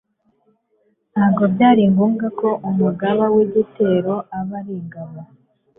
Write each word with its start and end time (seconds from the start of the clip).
ntabwo 1.13 1.43
byari 1.53 1.81
ngombwa 1.91 2.25
ko 2.39 2.49
umugaba 2.69 3.23
w 3.35 3.37
igitero 3.45 4.13
aba 4.37 4.55
ari 4.59 4.73
ingabo 4.81 5.19